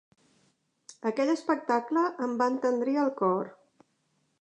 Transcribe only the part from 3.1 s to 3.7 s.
cor.